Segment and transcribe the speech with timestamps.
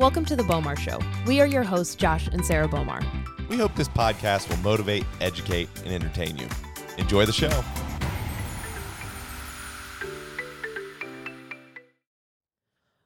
[0.00, 0.98] Welcome to the Bomar Show.
[1.26, 3.04] We are your hosts, Josh and Sarah Bomar.
[3.50, 6.48] We hope this podcast will motivate, educate, and entertain you.
[6.96, 7.62] Enjoy the show.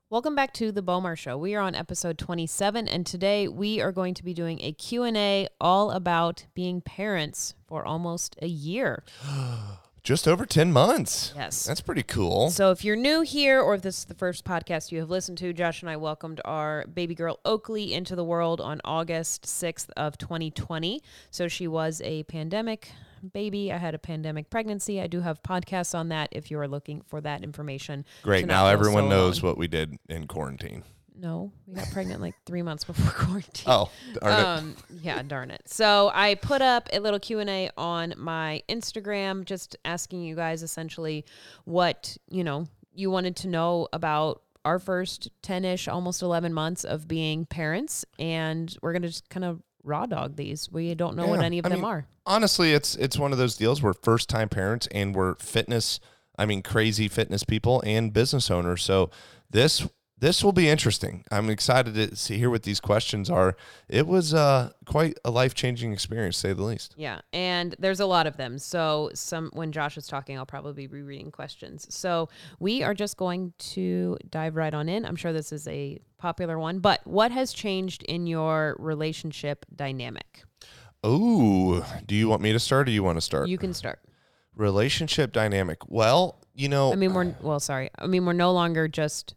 [0.09, 1.37] Welcome back to the Bomar Show.
[1.37, 5.49] We are on episode 27 and today we are going to be doing a Q&A
[5.61, 9.03] all about being parents for almost a year.
[10.05, 11.33] Just over 10 months.
[11.35, 11.65] Yes.
[11.65, 12.51] That's pretty cool.
[12.51, 15.39] So if you're new here or if this is the first podcast you have listened
[15.39, 19.89] to, Josh and I welcomed our baby girl Oakley into the world on August 6th
[19.97, 21.01] of 2020.
[21.31, 22.93] So she was a pandemic
[23.33, 23.73] baby.
[23.73, 25.01] I had a pandemic pregnancy.
[25.01, 28.05] I do have podcasts on that if you are looking for that information.
[28.23, 28.45] Great.
[28.45, 30.85] Now everyone so knows what we did in quarantine.
[31.17, 33.65] No, we got pregnant like 3 months before quarantine.
[33.67, 34.45] Oh, darn it.
[34.45, 35.63] Um, yeah, darn it.
[35.67, 40.35] So I put up a little Q and A on my Instagram, just asking you
[40.35, 41.25] guys essentially
[41.65, 46.85] what you know you wanted to know about our first ten ish, almost eleven months
[46.85, 50.71] of being parents, and we're gonna just kind of raw dog these.
[50.73, 52.07] We don't know what any of I them mean, are.
[52.27, 56.01] Honestly, it's it's one of those deals we're first time parents and we're fitness,
[56.37, 58.83] I mean crazy fitness people and business owners.
[58.83, 59.11] So
[59.51, 59.87] this
[60.19, 61.25] this will be interesting.
[61.31, 63.57] I'm excited to see hear what these questions are.
[63.89, 66.95] It was uh quite a life-changing experience, say the least.
[66.97, 68.59] Yeah, and there's a lot of them.
[68.59, 71.87] So some when Josh is talking, I'll probably be reading questions.
[71.95, 75.05] So we are just going to dive right on in.
[75.05, 80.45] I'm sure this is a popular one, but what has changed in your relationship dynamic?
[81.03, 83.49] Oh, do you want me to start or you want to start?
[83.49, 84.01] You can start.
[84.55, 85.79] Relationship dynamic.
[85.89, 87.91] Well, you know, I mean, we're well, sorry.
[87.99, 89.35] I mean, we're no longer just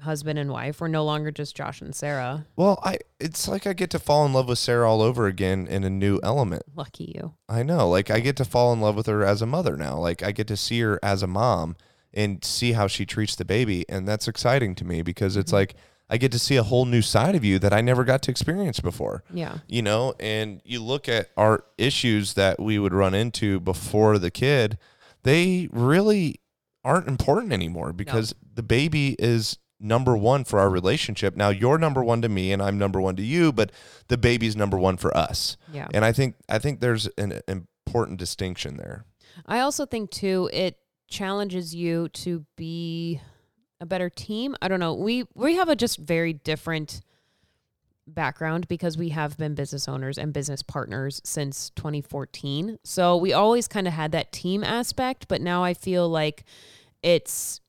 [0.00, 0.80] husband and wife.
[0.80, 2.46] We're no longer just Josh and Sarah.
[2.56, 5.66] well, I it's like I get to fall in love with Sarah all over again
[5.66, 6.62] in a new element.
[6.74, 7.34] Lucky you.
[7.48, 7.88] I know.
[7.88, 9.96] Like I get to fall in love with her as a mother now.
[9.98, 11.76] Like I get to see her as a mom
[12.12, 15.54] and see how she treats the baby and that's exciting to me because it's Mhm.
[15.54, 15.74] like
[16.10, 18.30] I get to see a whole new side of you that I never got to
[18.30, 19.24] experience before.
[19.32, 19.58] Yeah.
[19.66, 24.30] You know, and you look at our issues that we would run into before the
[24.30, 24.76] kid,
[25.22, 26.40] they really
[26.84, 31.36] aren't important anymore because the baby is number one for our relationship.
[31.36, 33.70] Now you're number one to me and I'm number one to you, but
[34.08, 35.56] the baby's number one for us.
[35.72, 35.88] Yeah.
[35.92, 39.04] And I think I think there's an important distinction there.
[39.46, 40.78] I also think too it
[41.08, 43.20] challenges you to be
[43.80, 44.56] a better team.
[44.62, 44.94] I don't know.
[44.94, 47.02] We we have a just very different
[48.06, 52.78] background because we have been business owners and business partners since 2014.
[52.84, 56.44] So we always kind of had that team aspect, but now I feel like
[57.02, 57.60] it's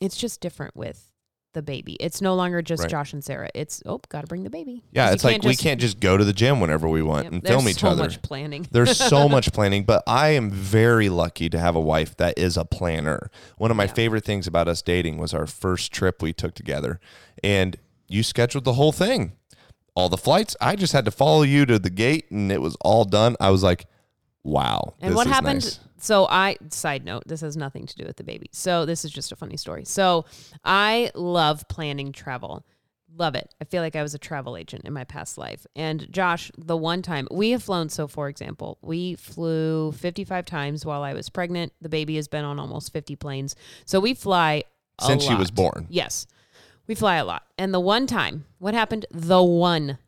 [0.00, 1.10] it's just different with
[1.56, 1.94] the baby.
[1.98, 2.90] It's no longer just Right.
[2.90, 3.48] Josh and Sarah.
[3.54, 4.84] It's oh, got to bring the baby.
[4.92, 7.02] Yeah, 'Cause you it's like we just- can't just go to the gym whenever we
[7.02, 8.02] want Yep, and there's film each so other.
[8.04, 8.66] much planning.
[8.70, 12.56] There's so much planning, but I am very lucky to have a wife that is
[12.56, 13.30] a planner.
[13.58, 17.00] One of my favorite things about us dating was our first trip we took together,
[17.42, 19.32] and you scheduled the whole thing,
[19.94, 20.54] all the flights.
[20.60, 23.34] I just had to follow you to the gate, and it was all done.
[23.40, 23.86] I was like,
[24.44, 25.64] "Wow!" And this what is happened?
[25.64, 25.80] nice.
[25.98, 28.48] So I side note, this has nothing to do with the baby.
[28.52, 29.84] So this is just a funny story.
[29.84, 30.24] So
[30.64, 32.64] I love planning travel.
[33.16, 33.54] Love it.
[33.60, 35.66] I feel like I was a travel agent in my past life.
[35.74, 40.84] And Josh, the one time we have flown, so for example, we flew 55 times
[40.84, 41.72] while I was pregnant.
[41.80, 43.56] The baby has been on almost 50 planes.
[43.86, 44.64] So we fly
[45.00, 45.86] Since she was born.
[45.88, 46.26] Yes.
[46.86, 47.44] We fly a lot.
[47.56, 49.06] And the one time, what happened?
[49.10, 49.98] The one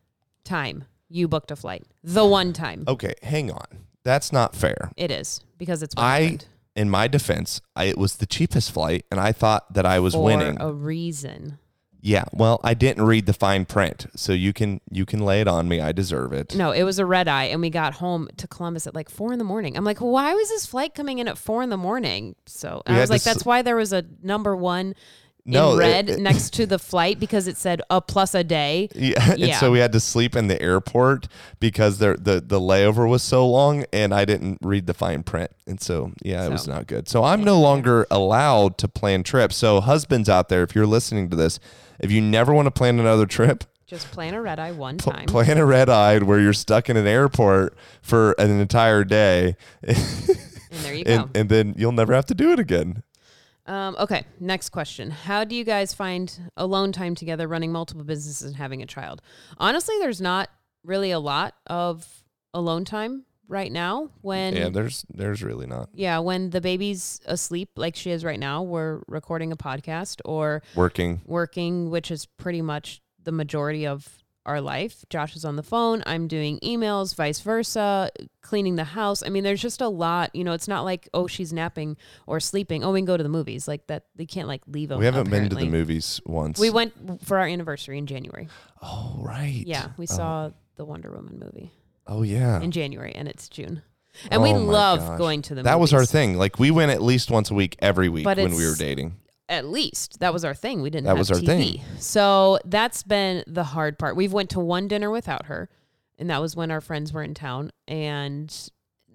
[0.43, 1.83] time you booked a flight.
[2.03, 2.83] The one time.
[2.87, 3.65] Okay, hang on.
[4.03, 4.91] That's not fair.
[4.97, 6.45] It is because it's I, happened.
[6.75, 10.13] in my defense, I, it was the cheapest flight, and I thought that I was
[10.13, 10.57] for winning.
[10.61, 11.59] a reason.
[12.01, 15.49] Yeah, well, I didn't read the fine print, so you can you can lay it
[15.49, 15.81] on me.
[15.81, 16.55] I deserve it.
[16.55, 19.33] No, it was a red eye, and we got home to Columbus at like four
[19.33, 19.75] in the morning.
[19.75, 22.35] I'm like, why was this flight coming in at four in the morning?
[22.45, 24.95] So We I had was to like, s- that's why there was a number one
[25.51, 28.89] No, in red it- next to the flight because it said a plus a day.
[28.95, 31.27] Yeah, and so we had to sleep in the airport
[31.59, 35.51] because the the the layover was so long, and I didn't read the fine print,
[35.67, 37.07] and so yeah, it was not good.
[37.09, 39.55] So I'm no longer allowed to plan trips.
[39.55, 41.59] So husbands out there, if you're listening to this,
[41.99, 45.13] if you never want to plan another trip, Just plan a red eye one pl-
[45.13, 45.25] time.
[45.25, 49.97] plan a red eye where you're stuck in an airport for an entire day, and
[50.83, 51.11] there you go.
[51.11, 53.03] and, and then you'll never have to do it again.
[53.69, 55.11] Um, okay, next question.
[55.11, 59.21] How do you guys find alone time together running multiple businesses and having a child?
[59.59, 60.49] Honestly, there's not
[60.83, 66.17] really a lot of alone time right now when yeah, there's there's really not yeah,
[66.17, 71.21] when the baby's asleep like she is right now, we're recording a podcast or working.
[71.25, 75.03] working, which is pretty much the majority of our life.
[75.09, 76.01] Josh is on the phone.
[76.05, 78.09] I'm doing emails, vice versa,
[78.41, 79.21] cleaning the house.
[79.23, 80.33] I mean, there's just a lot.
[80.35, 82.83] You know, it's not like oh she's napping or sleeping.
[82.83, 84.05] Oh, we can go to the movies like that.
[84.15, 84.89] They can't like leave.
[84.89, 84.99] Them.
[84.99, 86.59] We haven't been to the movies once.
[86.59, 88.47] We went for our anniversary in January.
[88.81, 89.63] Oh right.
[89.67, 90.15] Yeah, we Oh.
[90.15, 91.71] saw the Wonder Woman movie
[92.07, 92.61] Oh yeah.
[92.61, 93.83] in January, and it's June.
[94.31, 95.17] And oh we Oh, my love gosh.
[95.19, 95.65] going to the movies.
[95.65, 96.37] that was our thing.
[96.37, 99.17] Like we went at least once a week, every week But when we were dating.
[99.49, 100.81] At least that was our thing.
[100.81, 101.05] We didn't.
[101.05, 101.45] That have was our TV.
[101.45, 101.81] thing.
[101.97, 104.15] So that's been the hard part.
[104.15, 105.69] We've went to one dinner without her,
[106.17, 108.55] and that was when our friends were in town, and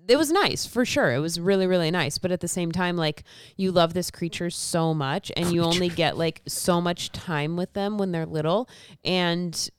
[0.08, 1.12] it was nice for sure.
[1.12, 2.18] It was really really nice.
[2.18, 3.22] But at the same time, like
[3.56, 7.72] you love this creature so much, and you only get like so much time with
[7.72, 8.68] them when they're little,
[9.04, 9.70] and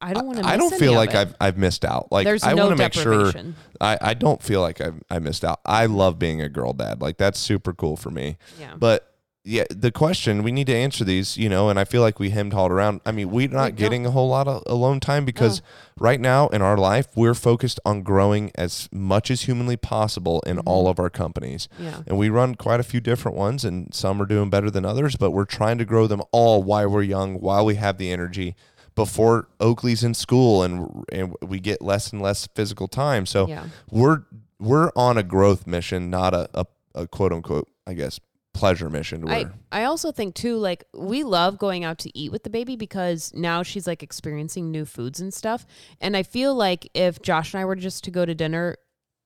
[0.00, 0.46] I don't want to.
[0.46, 2.10] I don't feel like I've I've missed out.
[2.12, 3.32] Like There's I no want to make sure.
[3.80, 5.60] I, I don't feel like I've I missed out.
[5.64, 7.00] I love being a girl dad.
[7.00, 8.38] Like that's super cool for me.
[8.60, 8.74] Yeah.
[8.76, 9.12] But
[9.44, 12.30] yeah, the question we need to answer these, you know, and I feel like we
[12.30, 13.00] hemmed hauled around.
[13.06, 13.76] I mean, we're not don't.
[13.76, 15.62] getting a whole lot of alone time because
[15.98, 20.56] right now in our life we're focused on growing as much as humanly possible in
[20.58, 20.68] Mm-hmm.
[20.68, 21.68] all of our companies.
[21.78, 22.02] yeah.
[22.06, 25.16] And we run quite a few different ones, and some are doing better than others,
[25.16, 28.54] but we're trying to grow them all while we're young, while we have the energy
[28.94, 33.24] before Oakley's in school and and we get less and less physical time.
[33.24, 33.66] So Yeah.
[33.90, 34.24] we're
[34.58, 38.18] we're on a growth mission, not a, a, a quote unquote, I guess,
[38.58, 39.28] pleasure mission.
[39.28, 42.76] I, I also think too like we love going out to eat with the baby
[42.76, 45.64] because now she's like experiencing new foods and stuff
[46.00, 48.76] and i feel like if josh and i were just to go to dinner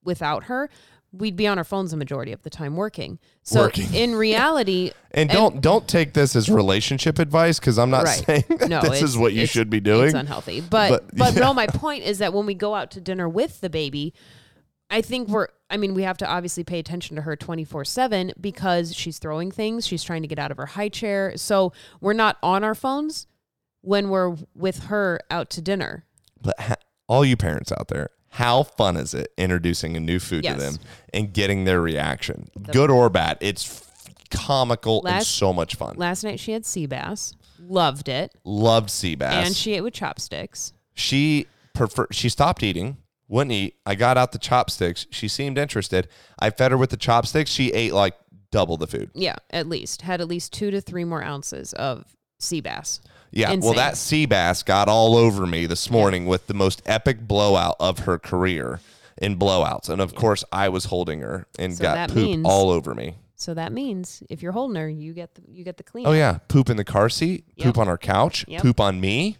[0.05, 0.69] without her
[1.13, 3.93] we'd be on our phones the majority of the time working so Working.
[3.95, 8.25] in reality and don't don't take this as relationship advice because I'm not Right.
[8.27, 10.07] saying that No, this is what you should be doing.
[10.07, 11.41] it's unhealthy but But, but, yeah.
[11.41, 14.15] no my point is that when we go out to dinner with the baby
[14.93, 18.95] I think we're I mean we have to obviously pay attention to her 24/7 because
[18.95, 21.33] she's throwing things, she's trying to get out of her high chair.
[21.37, 23.27] So we're not on our phones
[23.81, 26.05] when we're with her out to dinner.
[26.41, 26.75] But ha-
[27.09, 30.55] all you parents out there, how fun is it introducing a new food Yes.
[30.57, 30.79] to them
[31.13, 33.39] and getting their reaction, good or bad?
[33.41, 33.89] It's f-
[34.31, 35.97] comical and so much fun.
[35.97, 39.47] Last night she had sea bass, loved it, Loved sea bass.
[39.47, 40.73] and she ate with chopsticks.
[40.95, 45.07] she prefer she stopped eating wouldn't eat i got out the chopsticks.
[45.11, 46.09] She seemed interested.
[46.39, 47.51] I fed her with the chopsticks.
[47.51, 48.15] She ate like
[48.51, 49.11] double the food.
[49.15, 50.03] Yeah, at least.
[50.03, 53.01] Had at least 2 to 3 more ounces of sea bass.
[53.31, 57.21] yeah well that sea bass got all over me this morning with the most epic
[57.27, 58.81] blowout of her career
[59.19, 59.89] in blowouts.
[59.89, 62.95] And of course i was holding her and So got that poop means- all over
[62.95, 63.17] me.
[63.37, 66.07] So that means if you're holding her, you get the you get the clean.
[66.07, 66.39] oh yeah.
[66.49, 67.65] Poop in the car seat Yep.
[67.67, 68.61] poop on our couch Yep.
[68.63, 69.39] poop on me.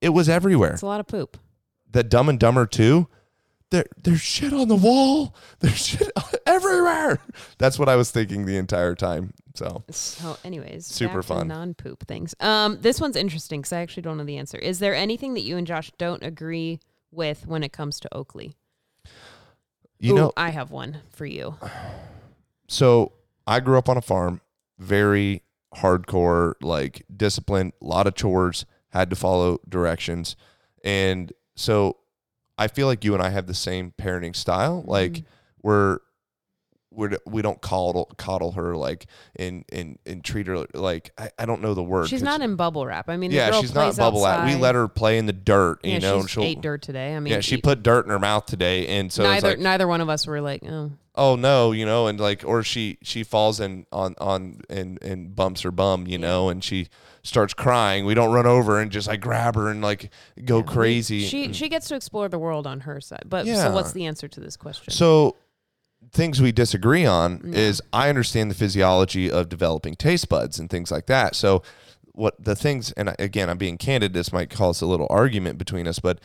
[0.00, 0.72] It was everywhere.
[0.74, 1.36] It's a lot of poop.
[1.90, 3.06] that Dumb and Dumber 2,
[3.72, 5.34] there there's shit on the wall.
[5.60, 6.10] There's shit
[6.46, 7.18] everywhere.
[7.58, 9.32] That's what I was thinking the entire time.
[9.54, 11.48] So So, anyways, Super fun.
[11.48, 12.34] non-poop things.
[12.40, 14.58] Um, this one's interesting because I actually don't know the answer.
[14.58, 16.80] Is there anything that you and Josh don't agree
[17.10, 18.54] with when it comes to Oakley?
[19.98, 21.56] you Ooh, know, I have one for you.
[22.68, 23.12] so
[23.46, 24.40] I grew up on a farm,
[24.78, 25.42] very
[25.76, 30.36] hardcore, like disciplined, a lot of chores, had to follow directions.
[30.84, 31.98] And so
[32.58, 34.84] I feel like you and I have the same parenting style.
[34.86, 35.24] Like Mhm.
[35.62, 35.98] we're
[36.94, 39.06] we're we don't coddle coddle her like
[39.36, 42.08] and and and treat her like I, I don't know the word.
[42.08, 43.08] She's not in bubble wrap.
[43.08, 44.46] I mean, yeah, she's not bubble out.
[44.46, 47.16] We let her play in the dirt, you know, and she'll ate dirt today.
[47.16, 49.88] I mean, yeah, she put dirt in her mouth today, and so neither like, neither
[49.88, 53.22] one of us were like, oh, oh no, you know, and like, or she she
[53.24, 56.88] falls in on on and and bumps her bum, you know, and she
[57.24, 58.04] starts crying.
[58.04, 60.10] We don't run over and just like grab her and like
[60.44, 60.62] go yeah.
[60.64, 61.20] Crazy.
[61.24, 63.24] She she gets to explore the world on her side.
[63.26, 63.62] But Yeah.
[63.64, 64.92] so what's the answer to this question?
[64.92, 65.36] so
[66.10, 67.58] things we disagree on Yeah.
[67.60, 71.36] is I understand the physiology of developing taste buds and things like that.
[71.36, 71.62] So
[72.14, 75.86] what the things and again I'm being candid this might cause a little argument between
[75.86, 76.18] us but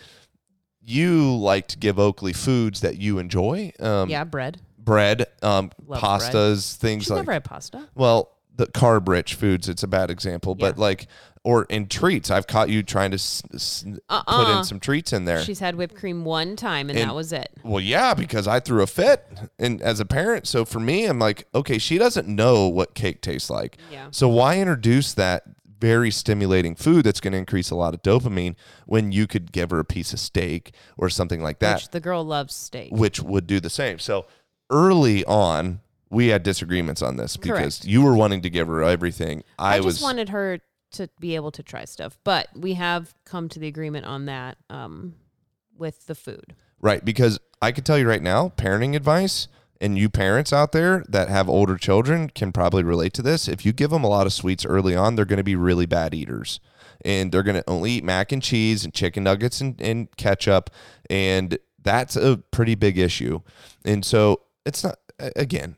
[0.81, 4.59] you like to give Oakley foods that you enjoy um yeah, bread.
[4.79, 7.87] bread um pastas things She's like never had pasta.
[7.95, 11.07] well the carb rich foods it's a bad example but like
[11.43, 15.13] or in treats I've caught you trying to s- s- Uh put in some treats
[15.13, 17.49] in there She's had whipped cream one time, and, And- that was it.
[17.63, 19.23] Well, yeah, because I threw a fit
[19.57, 20.45] and as a parent.
[20.47, 23.77] So for me, I'm like, okay, she doesn't know what cake tastes like.
[23.89, 24.07] Yeah.
[24.11, 25.43] So why introduce that
[25.79, 29.69] very stimulating food that's going to increase a lot of dopamine when you could give
[29.69, 32.89] her a piece of steak or something like that, Which the girl loves steak.
[32.91, 33.99] which would do the same.
[33.99, 34.25] So
[34.69, 37.85] early on, we had disagreements on this because Correct.
[37.85, 39.43] you were wanting to give her everything.
[39.59, 40.59] I, I, was just wanted her
[40.91, 44.57] to be able to try stuff, but we have come to the agreement on that
[44.69, 45.15] um,
[45.77, 46.55] with the food.
[46.79, 49.47] Right, because I could tell you right now, parenting advice
[49.81, 53.47] and you parents out there that have older children can probably relate to this.
[53.47, 55.85] If you give them a lot of sweets early on, they're going to be really
[55.85, 56.59] bad eaters.
[57.05, 60.71] And they're going to only eat mac and cheese and chicken nuggets and, and ketchup.
[61.09, 63.41] And that's a pretty big issue.
[63.85, 64.97] And so it's not,
[65.35, 65.76] again,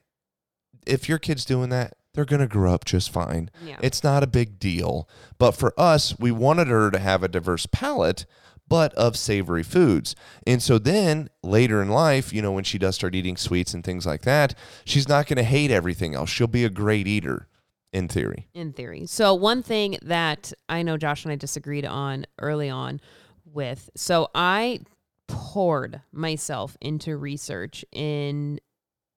[0.90, 3.50] if your kid's doing that, they're going to grow up just fine.
[3.64, 3.78] Yeah.
[3.82, 5.08] It's not a big deal.
[5.38, 8.26] But for us, we wanted her to have a diverse palate,
[8.68, 10.16] but of savory foods.
[10.46, 13.84] And so then later in life, you know, when she does start eating sweets and
[13.84, 14.56] things like that,
[14.86, 16.30] she's not going to hate everything else.
[16.30, 17.48] She'll be a great eater
[17.92, 18.48] in theory.
[18.54, 19.06] in theory.
[19.08, 23.02] So one thing that I know Josh and I disagreed on early on
[23.46, 23.90] with.
[23.96, 24.82] So I
[25.28, 28.60] poured myself into research in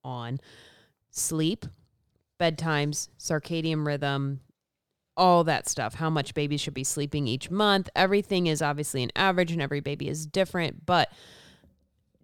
[0.05, 0.41] on
[1.13, 1.65] sleep,
[2.41, 4.41] bedtimes, circadian rhythm,
[5.17, 7.89] all that stuff, how much babies should be sleeping each month.
[7.95, 11.13] Everything is obviously an average and every baby is different, but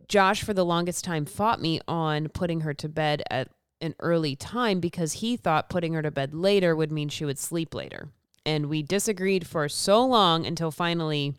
[0.08, 4.34] Josh for the longest time fought me on putting her to bed at an early
[4.34, 8.08] time because he thought putting her to bed later would mean she would sleep later.
[8.44, 11.34] And we disagreed for so long until finally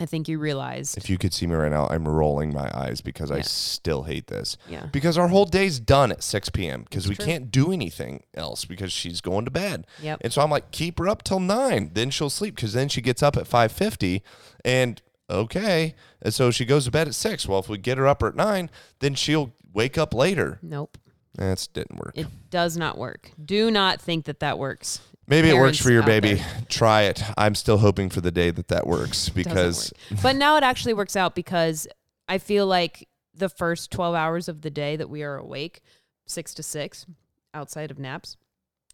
[0.00, 0.96] I think you realized.
[0.96, 3.42] If you could see me right now, I'm rolling my eyes because I Yeah.
[3.42, 4.56] still hate this.
[4.68, 4.86] Yeah.
[4.86, 6.82] Because our whole day's done at 6 p.m.
[6.84, 9.86] because we can't do anything else because she's going to bed.
[10.02, 10.20] Yep.
[10.22, 13.00] And so I'm like, keep her up till nine, then she'll sleep because then she
[13.02, 14.22] gets up at 5:50,
[14.64, 17.46] and okay, and so she goes to bed at six.
[17.46, 20.58] Well, if we get her up at nine, then she'll wake up later.
[20.62, 20.96] Nope.
[21.36, 22.12] That didn't work.
[22.16, 23.30] It does not work.
[23.42, 25.00] Do not think that that works.
[25.30, 26.34] Maybe it works for your baby.
[26.34, 26.46] there.
[26.68, 27.22] Try it.
[27.38, 30.20] I'm still hoping for the day that that works because work.
[30.22, 31.86] but now it actually works out because
[32.28, 35.80] I feel like the first 12 hours of the day that we are awake,
[36.26, 37.06] 6 to 6
[37.54, 38.36] outside of naps,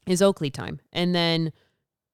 [0.07, 0.81] is Oakley time.
[0.93, 1.53] And then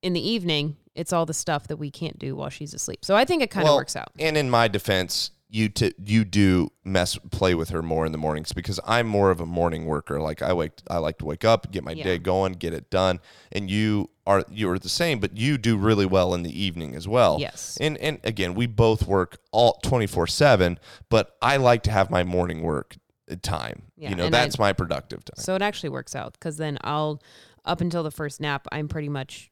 [0.03, 3.05] in the evening, it's all the stuff that we can't do while she's asleep.
[3.05, 4.13] So I think it kind of Well, works out.
[4.19, 8.17] And in my defense, you t- you do mess play with her more in the
[8.19, 10.19] mornings because I'm more of a morning worker.
[10.19, 12.05] Like I wake I like to wake up, get my Yeah.
[12.05, 13.21] day going, get it done.
[13.53, 17.07] And you are you're the same, but you do really well in the evening as
[17.07, 17.37] well.
[17.39, 17.77] Yes.
[17.81, 20.79] And and again, we both work all 24/7,
[21.11, 22.97] but I like to have my morning work
[23.43, 23.83] time.
[23.97, 25.37] Yeah, you know, and I- that's my productive time.
[25.45, 27.23] So it actually works out because then I'll,
[27.67, 29.52] up until the first nap, I'm pretty much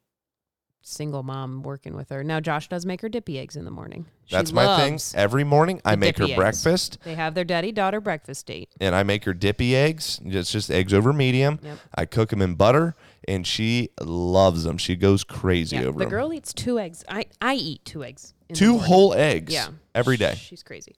[0.82, 2.24] single mom working with her.
[2.24, 4.06] Now Josh does make her dippy eggs in the morning.
[4.26, 4.92] She That's my thing.
[4.94, 6.38] loves- Every morning I make her dippy eggs.
[6.38, 8.70] breakfast They have their daddy daughter breakfast date.
[8.80, 10.20] and I make her dippy eggs.
[10.24, 11.58] It's just eggs over medium.
[11.62, 11.78] Yep.
[11.94, 12.96] I cook them in butter,
[13.28, 14.78] and she loves them.
[14.78, 16.10] She goes crazy Yeah, over the them.
[16.10, 17.04] girl eats two eggs.
[17.08, 18.32] I I eat two eggs.
[18.48, 18.88] in the Two morning.
[18.88, 20.34] whole eggs Yeah, every day.
[20.36, 20.96] She's crazy.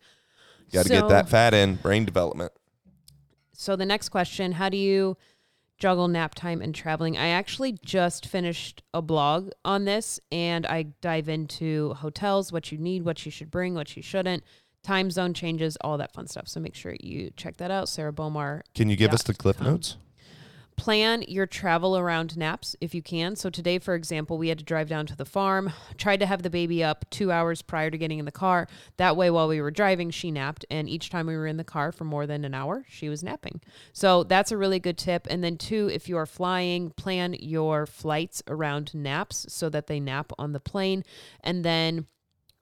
[0.72, 2.52] Got to So- get that fat in, brain development.
[3.52, 5.16] So the next question: How do you
[5.82, 7.18] juggle nap time and traveling?
[7.18, 12.78] I actually just finished a blog on this, and I dive into hotels, what you
[12.78, 14.44] need, what you should bring, what you shouldn't,
[14.84, 16.46] time zone changes, all that fun stuff.
[16.46, 17.88] So make sure you check that out.
[17.88, 19.96] Sarah Bomar Can you give us the cliff notes?
[20.82, 23.36] Plan your travel around naps if you can.
[23.36, 26.42] So today, for example, we had to drive down to the farm, tried to have
[26.42, 28.66] the baby up two hours prior to getting in the car.
[28.96, 30.64] That way, while we were driving, she napped.
[30.72, 33.22] And each time we were in the car for more than an hour, she was
[33.22, 33.60] napping.
[33.92, 35.28] So that's a really good tip.
[35.30, 40.00] And then, two, if you are flying, plan your flights around naps so that they
[40.00, 41.04] nap on the plane.
[41.44, 42.06] And then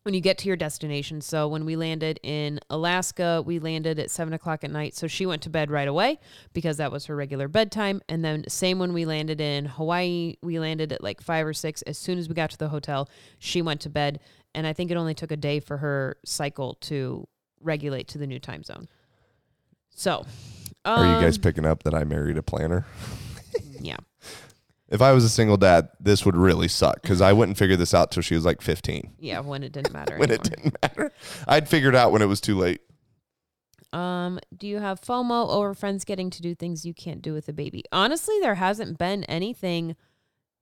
[0.02, 1.20] when you get to your destination.
[1.20, 4.94] So when we landed in Alaska, we landed at seven o'clock at night.
[4.94, 6.18] So she went to bed right away
[6.52, 8.00] because that was her regular bedtime.
[8.08, 11.82] And then same when we landed in Hawaii, we landed at like five or six.
[11.82, 14.20] As soon as we got to the hotel, she went to bed.
[14.54, 17.28] And I think it only took a day for her cycle to
[17.60, 18.88] regulate to the new time zone.
[19.90, 20.24] So,
[20.84, 22.86] Are you guys um, picking up that I married a planner?
[23.80, 23.96] yeah.
[24.90, 27.94] If I was a single dad, this would really suck because I wouldn't figure this
[27.94, 29.14] out till she was like 15.
[29.18, 30.16] Yeah, when it didn't matter.
[30.18, 30.44] When anymore.
[30.46, 31.12] it didn't matter,
[31.46, 32.80] I'd figured out when it was too late.
[33.92, 37.48] Um, do you have FOMO over friends getting to do things you can't do with
[37.48, 37.84] a baby?
[37.92, 39.96] Honestly, there hasn't been anything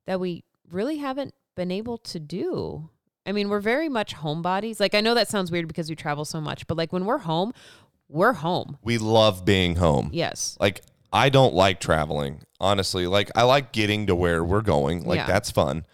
[0.06, 2.90] that we really haven't been able to do.
[3.26, 4.80] I mean, we're very much homebodies.
[4.80, 7.18] Like I know that sounds weird because we travel so much, but like when we're
[7.18, 7.52] home,
[8.08, 8.78] we're home.
[8.82, 10.08] We love being home.
[10.12, 10.56] Yes.
[10.58, 13.06] Like I don't like traveling, honestly.
[13.06, 15.04] Like I like getting to where we're going.
[15.04, 15.26] Like Yeah.
[15.26, 15.86] that's fun.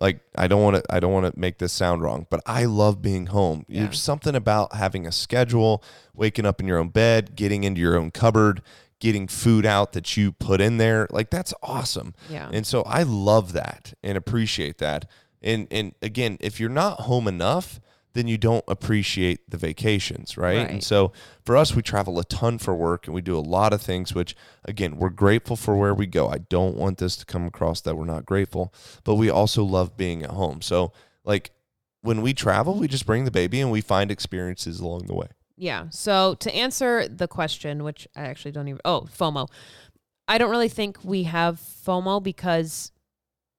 [0.00, 2.64] Like I don't want to I don't want to make this sound wrong, but I
[2.64, 3.64] love being home.
[3.68, 3.82] Yeah.
[3.84, 5.82] There's something about having a schedule,
[6.14, 8.62] waking up in your own bed, getting into your own cupboard,
[9.00, 11.06] getting food out that you put in there.
[11.10, 12.14] Like that's awesome.
[12.30, 12.48] Yeah.
[12.52, 15.04] And so I love that and appreciate that.
[15.42, 17.78] And and again, if you're not home enough,
[18.14, 20.68] then you don't appreciate the vacations, right?
[20.68, 21.12] And so
[21.44, 24.14] for us, we travel a ton for work and we do a lot of things,
[24.14, 26.28] which again, we're grateful for where we go.
[26.28, 28.72] I don't want this to come across that we're not grateful,
[29.04, 30.60] but we also love being at home.
[30.60, 30.92] So
[31.24, 31.52] like
[32.02, 35.28] when we travel, we just bring the baby and we find experiences along the way.
[35.56, 35.86] Yeah.
[35.90, 39.48] So to answer the question, which I actually don't even oh, FOMO.
[40.28, 42.92] I don't really think we have FOMO because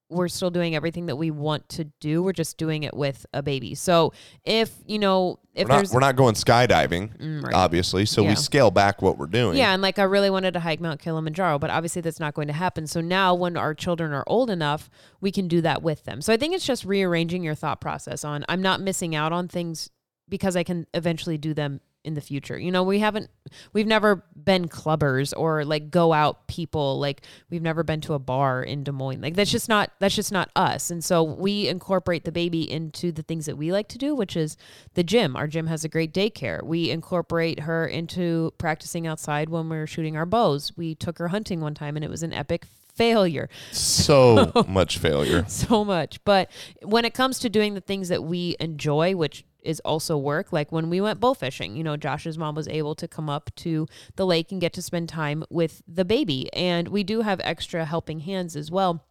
[0.10, 2.22] we're still doing everything that we want to do.
[2.22, 3.74] We're just doing it with a baby.
[3.74, 7.53] So if, you know, if we're not, there's we're not going skydiving, Mm, right.
[7.53, 8.05] obviously.
[8.05, 8.29] So Yeah.
[8.29, 9.57] we scale back what we're doing.
[9.57, 12.48] Yeah, and like I really wanted to hike Mount Kilimanjaro, but obviously that's not going
[12.48, 12.86] to happen.
[12.86, 16.22] So now when our children are old enough, we can do that with them.
[16.22, 19.48] So I think it's just rearranging your thought process on I'm not missing out on
[19.48, 19.89] things
[20.29, 22.57] because I can eventually do them in the future.
[22.57, 23.29] You know, we haven't
[23.72, 27.00] we've never been clubbers or like go out people.
[27.00, 29.22] Like we've never been to a bar in Des Moines.
[29.22, 30.91] Like that's just not that's just not us.
[30.91, 34.36] And so we incorporate the baby into the things that we like to do, which
[34.36, 34.57] is
[34.93, 35.36] the gym.
[35.36, 36.63] Our gym has a great daycare.
[36.63, 40.74] We incorporate her into practicing outside when we're shooting our bows.
[40.75, 45.45] We took her hunting one time and it was an epic failure So much failure.
[45.48, 46.24] so much.
[46.24, 46.51] But
[46.83, 50.72] when it comes to doing the things that we enjoy, which is also work, like
[50.72, 54.25] when we went bowfishing, you know, Josh's mom was able to come up to the
[54.25, 56.51] lake and get to spend time with the baby.
[56.53, 59.05] And we do have extra helping hands as well.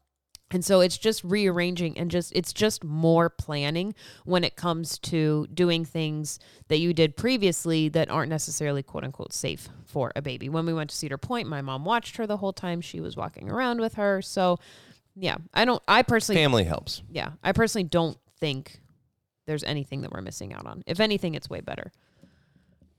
[0.50, 3.94] And so it's just rearranging and just it's just more planning
[4.26, 9.32] when it comes to doing things that you did previously that aren't necessarily quote unquote
[9.32, 10.50] safe for a baby.
[10.50, 13.16] When we went to Cedar Point, my mom watched her the whole time she was
[13.16, 14.20] walking around with her.
[14.20, 14.58] So
[15.16, 17.02] yeah, I don't I personally Family helps.
[17.10, 18.81] yeah, I personally don't think
[19.46, 20.82] there's anything that we're missing out on.
[20.86, 21.92] If anything, it's way better.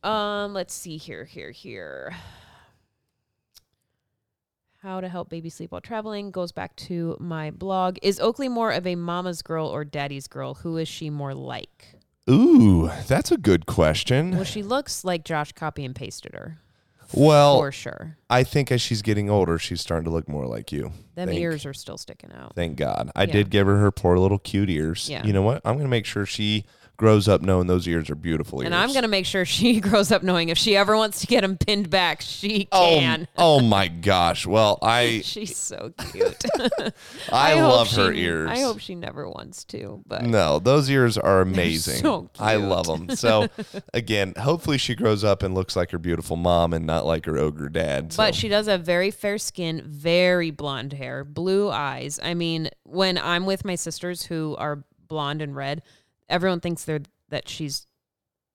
[0.03, 2.15] Um, let's see here, here, here.
[4.81, 7.97] How to help baby sleep while traveling goes back to my blog.
[8.01, 10.55] Is Oakley more of a mama's girl or daddy's girl?
[10.55, 11.95] Who is she more like?
[12.29, 14.31] Ooh, that's a good question.
[14.31, 16.57] Well, she looks like Josh copy and pasted her
[17.13, 18.17] Well, for sure.
[18.29, 20.91] I think as she's getting older, she's starting to look more like you.
[21.15, 22.53] Them Thank- ears are still sticking out.
[22.55, 23.11] Thank God.
[23.15, 23.31] I Yeah.
[23.33, 25.07] did give her her poor little cute ears.
[25.09, 25.25] Yeah.
[25.25, 25.61] You know what?
[25.65, 26.65] I'm going to make sure she
[26.97, 28.65] grows up knowing those ears are beautiful ears.
[28.67, 31.41] And I'm gonna make sure she grows up knowing if she ever wants to get
[31.41, 33.27] them pinned back, she Oh, can.
[33.37, 34.45] oh my gosh.
[34.45, 36.43] Well, I She's so cute.
[37.31, 38.49] I, hope love her ears.
[38.49, 41.97] I hope she never wants to, but No, those ears are amazing.
[42.01, 43.15] so I love them.
[43.15, 43.47] So,
[43.93, 47.37] again, hopefully she grows up and looks like her beautiful mom and not like her
[47.37, 48.13] ogre dad.
[48.15, 52.19] but she does have very fair skin, very blonde hair, blue eyes.
[52.21, 55.81] I mean, when I'm with my sisters who are blonde and red,
[56.29, 57.87] everyone thinks they're that she's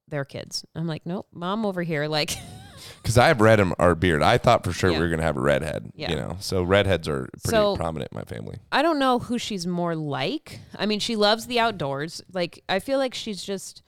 [0.07, 0.65] their kids.
[0.75, 2.07] I'm like, nope, mom over here.
[2.07, 2.31] Like,
[3.03, 4.23] Because I have red in our beard.
[4.23, 4.97] I thought for sure Yeah.
[4.97, 5.91] we were going to have a redhead.
[5.95, 6.09] Yeah.
[6.11, 8.57] You know, so redheads are pretty So- prominent in my family.
[8.71, 10.59] I don't know who she's more like.
[10.77, 12.21] I mean, she loves the outdoors.
[12.31, 13.83] Like, I feel like she's just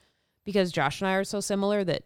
[0.46, 2.04] because Josh and I are so similar that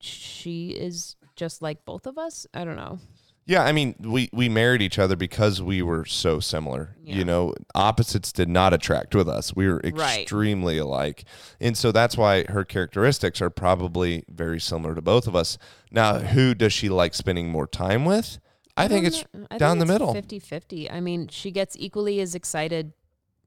[0.00, 2.46] she is just like both of us.
[2.52, 2.98] I don't know.
[3.46, 6.96] Yeah, I mean, we we married each other because we were so similar.
[7.02, 7.16] Yeah.
[7.16, 9.54] You know, opposites did not attract with us.
[9.54, 10.20] We were Right.
[10.22, 11.24] extremely alike.
[11.60, 15.58] And so that's why her characteristics are probably very similar to both of us.
[15.90, 18.38] Now, who does she like spending more time with?
[18.76, 19.24] I, think it's.
[19.50, 20.40] I down think the it's middle.
[20.40, 20.90] 50-50.
[20.92, 22.92] I mean, she gets equally as excited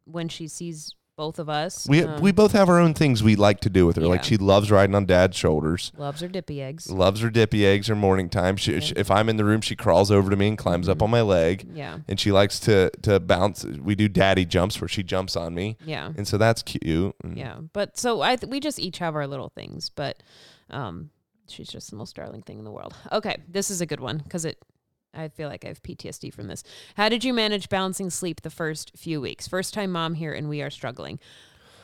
[0.05, 1.87] when she sees both of us.
[1.89, 4.03] we Um, we both have our own things we like to do with her.
[4.07, 5.91] Like she loves riding on dad's shoulders.
[5.97, 6.89] loves her dippy eggs.
[6.89, 8.55] Loves her dippy eggs or morning time.
[8.55, 10.91] She, she- if I'm in the room, she crawls over to me and climbs Mm-hmm.
[10.91, 11.67] up on my leg.
[11.73, 11.97] Yeah.
[12.07, 13.65] And she likes to to bounce.
[13.65, 15.75] We do daddy jumps where she jumps on me.
[15.83, 16.13] Yeah.
[16.15, 17.15] And so that's cute.
[17.33, 17.57] Yeah.
[17.73, 20.21] But so I th- we just each have our little things, but
[20.69, 21.09] um
[21.49, 22.93] she's just the most darling thing in the world.
[23.11, 24.59] Okay, this is a good one cuz it
[25.13, 26.63] I feel like I have PTSD from this.
[26.95, 29.47] How did you manage balancing sleep the first few weeks?
[29.47, 31.19] First time mom here and we are struggling.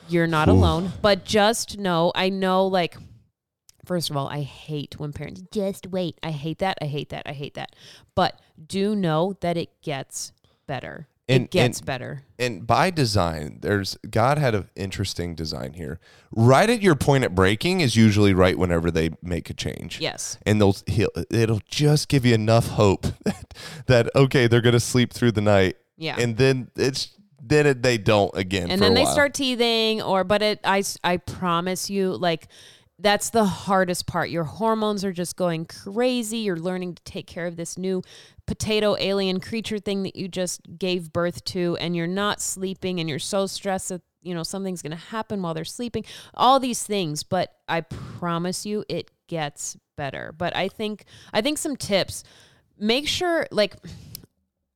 [0.09, 2.97] You're not alone, but just know, I know like
[3.85, 6.17] First of all, I hate when parents just wait.
[6.23, 6.77] I hate that.
[6.81, 7.23] I hate that.
[7.25, 7.75] I hate that.
[8.15, 10.31] But do know that it gets
[10.67, 11.07] better.
[11.29, 12.23] And- it gets and- better.
[12.37, 15.99] And by design, there's God had an interesting design here.
[16.31, 20.01] Right at your point at breaking is usually right whenever they make a change.
[20.01, 20.37] Yes.
[20.45, 23.53] And they'll he'll, it'll just give you enough hope that,
[23.87, 25.77] that okay, they're gonna sleep through the night.
[25.95, 26.17] Yeah.
[26.19, 28.69] And then it's then it, they don't again.
[28.69, 32.47] and then they start teething or but it I I promise you like
[33.03, 34.29] that's the hardest part.
[34.29, 36.37] Your hormones are just going crazy.
[36.37, 38.01] You're learning to take care of this new
[38.47, 43.09] potato alien creature thing that you just gave birth to and you're not sleeping and
[43.09, 46.05] you're so stressed that you know something's going to happen while they're sleeping.
[46.33, 50.33] All these things but i promise you it gets better.
[50.37, 52.23] But i think i think some tips.
[52.79, 53.75] Make sure like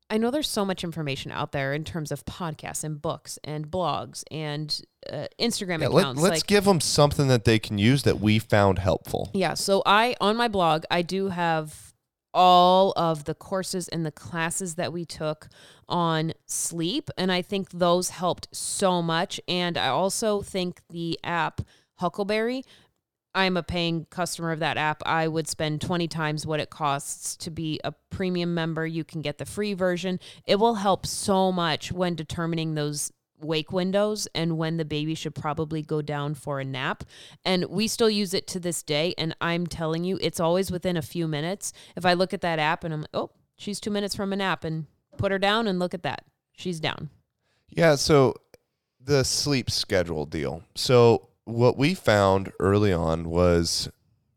[0.09, 3.69] I know there's so much information out there in terms of podcasts and books and
[3.69, 6.23] blogs and uh, Instagram Yeah, let, accounts.
[6.23, 9.31] us like, give them something that they can use that we found helpful.
[9.33, 9.53] yeah.
[9.53, 11.93] So I on my blog I do have
[12.33, 15.47] all of the courses and the classes that we took
[15.89, 19.41] on sleep, and I think those helped so much.
[19.47, 21.61] And I also think the app
[21.95, 22.63] Huckleberry.
[23.37, 27.35] I'm a paying customer of that app, I would spend 20 times what it costs
[27.37, 28.87] to be a premium member.
[28.87, 30.19] You can get the free version.
[30.45, 35.35] It will help so much when determining those wake windows and when the baby should
[35.35, 37.03] probably go down for a nap.
[37.45, 39.13] And we still use it to this day.
[39.19, 41.73] And I'm telling you, it's always within a few minutes.
[41.95, 44.35] If I look at that app and I'm like, oh, she's two minutes from a
[44.35, 46.25] nap and put her down and look at that.
[46.53, 47.11] She's down.
[47.69, 48.33] Yeah, so
[48.99, 50.63] the sleep schedule deal.
[50.73, 53.89] So what we found early on was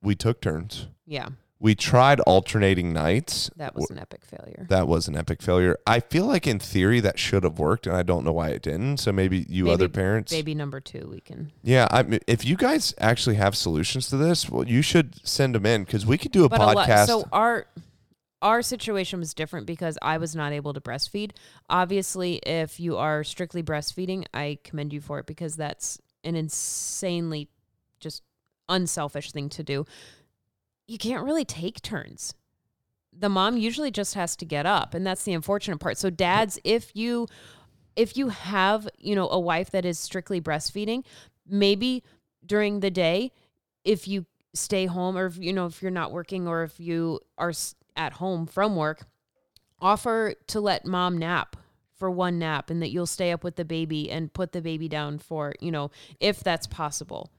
[0.02, 0.86] we took turns.
[1.06, 1.28] Yeah.
[1.58, 3.50] We tried alternating nights.
[3.56, 4.66] That was an epic failure.
[4.70, 5.76] That was an epic failure.
[5.86, 8.62] I feel like in theory that should have worked, and I don't know why it
[8.62, 8.96] didn't.
[8.96, 11.52] So maybe you Maybe other parents, Baby number two, we can.
[11.62, 11.86] yeah.
[11.90, 15.66] I mean, if you guys actually have solutions to this, well, you should send them
[15.66, 17.08] in because we could do a but a podcast.
[17.08, 17.66] So our
[18.40, 21.32] our situation was different because I was not able to breastfeed.
[21.68, 27.48] Obviously, if you are strictly breastfeeding, I commend you for it because that's an insanely
[27.98, 28.22] just
[28.68, 29.84] unselfish thing to do.
[30.86, 32.34] You can't really take turns.
[33.12, 35.98] The mom usually just has to get up, and that's the unfortunate part.
[35.98, 37.26] So dads, if you
[37.96, 41.04] if you have, you know, a wife that is strictly breastfeeding,
[41.46, 42.04] maybe
[42.46, 43.32] during the day
[43.84, 47.20] if you stay home or if you know if you're not working or if you
[47.38, 47.52] are
[47.96, 49.06] at home from work
[49.80, 51.56] offer to let mom nap
[52.00, 54.88] for one nap and that you'll stay up with the baby and put the baby
[54.88, 57.30] down for you know if that's possible.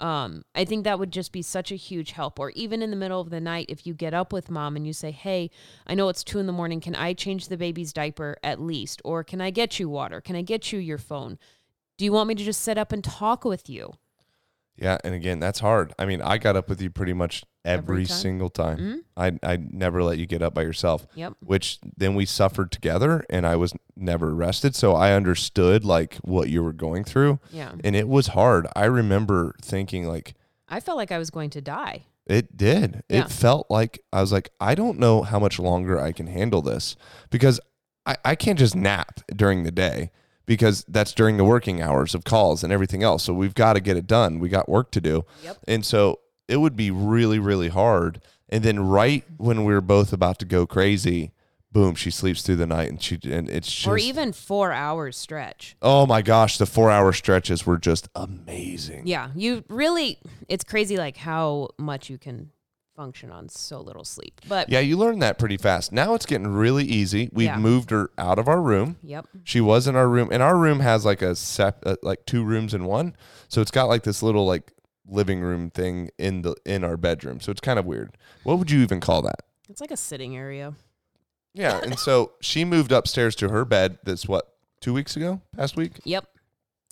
[0.00, 2.40] Um i think that would just be such a huge help.
[2.40, 4.86] Or even in the middle of the night if you get up with mom and
[4.86, 5.50] you say hey
[5.86, 6.80] i know it's two in the morning.
[6.80, 9.00] Can i change the baby's diaper at least?
[9.04, 10.20] Or can i get you water?
[10.20, 11.38] Can i get you your phone?
[11.98, 13.94] Do you want me to just sit up and talk with you?
[14.76, 15.94] Yeah, and again, that's hard.
[15.98, 18.16] I mean, I got up with you pretty much every, Every time?
[18.16, 18.78] single time.
[18.78, 18.98] Mhm.
[19.16, 21.06] I I never let you get up by yourself.
[21.14, 24.74] yep which then we suffered together and I was never arrested.
[24.74, 28.66] So I understood like what you were going through yeah and it was hard.
[28.76, 30.34] I remember thinking like
[30.68, 33.04] i felt like i was going to die it did.
[33.08, 33.20] Yeah.
[33.20, 36.60] It felt like I was like, I don't know how much longer I can handle
[36.60, 36.96] this
[37.30, 37.60] because
[38.04, 40.10] I, I can't just nap during the day
[40.44, 43.22] because that's during the working hours of calls and everything else.
[43.22, 44.40] So we've got to get it done.
[44.40, 45.24] We got work to do.
[45.44, 45.56] Yep.
[45.68, 48.20] And so it would be really, really hard.
[48.48, 51.32] And then right when we were both about to go crazy,
[51.72, 55.16] boom, she sleeps through the night and she and it's just or even four hours
[55.16, 55.76] stretch.
[55.82, 59.02] Oh my gosh, the four hour stretches were just amazing.
[59.06, 62.50] Yeah, you really, it's crazy like how much you can
[62.94, 64.40] function on so little sleep.
[64.48, 65.92] But Yeah, you learn that pretty fast.
[65.92, 67.28] Now it's getting really easy.
[67.32, 67.58] We've Yeah.
[67.58, 68.96] moved her out of our room.
[69.02, 72.24] yep, She was in our room, and our room has like a sep- uh, like
[72.24, 73.14] two rooms in one.
[73.48, 74.72] So it's got like this little like
[75.08, 77.40] living room thing in the in our bedroom.
[77.40, 78.16] So it's kind of weird.
[78.44, 79.40] What would you even call that?
[79.68, 80.74] it's like a sitting area.
[81.52, 83.98] Yeah, and so she moved upstairs to her bed.
[84.04, 86.26] This what two weeks ago, past week, Yep.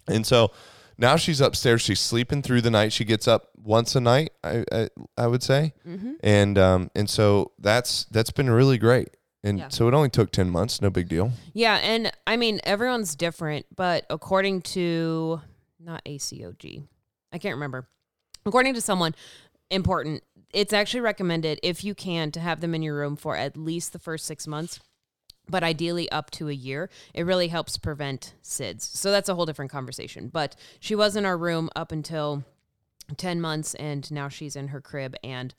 [0.09, 0.50] and so
[0.98, 1.83] now she's upstairs.
[1.83, 2.92] She's sleeping through the night.
[2.92, 4.31] She gets up once a night.
[4.42, 6.12] I I, I would say, Mm-hmm.
[6.22, 9.09] and um and so that's that's been really great.
[9.44, 9.68] And Yeah.
[9.68, 10.81] so it only took ten months.
[10.81, 11.31] No big deal.
[11.53, 15.40] Yeah, and I mean everyone's different, but according to
[15.79, 16.85] not ACOG,
[17.33, 17.87] I can't remember.
[18.46, 19.14] According to someone
[19.70, 23.57] important, it's actually recommended if you can to have them in your room for at
[23.57, 24.80] least the first six months,
[25.48, 26.90] but ideally up to a year.
[27.12, 28.83] It really helps prevent SIDS.
[28.83, 30.28] So that's a whole different conversation.
[30.28, 32.44] But she was in our room up until
[33.16, 35.54] ten months, and now she's in her crib and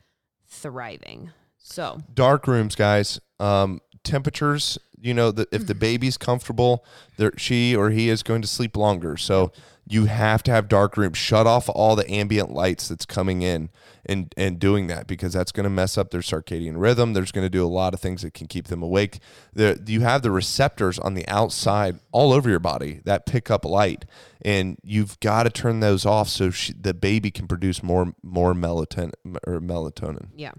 [0.48, 1.32] thriving.
[1.58, 3.20] So dark rooms, guys.
[3.40, 4.78] Um, temperatures.
[5.00, 6.86] You know, the, if the baby's comfortable,
[7.18, 9.18] there she or he is going to sleep longer.
[9.18, 9.52] So
[9.88, 11.18] you have to have dark rooms.
[11.18, 13.70] Shut off all the ambient lights that's coming in,
[14.06, 17.14] and and doing that because that's going to mess up their circadian rhythm.
[17.14, 19.20] There's going to do a lot of things that can keep them awake.
[19.54, 23.64] The you have the receptors on the outside all over your body that pick up
[23.64, 24.06] light,
[24.42, 28.54] and you've got to turn those off so she, the baby can produce more more
[28.54, 29.12] melatonin
[29.46, 30.30] or melatonin.
[30.36, 30.54] Yeah.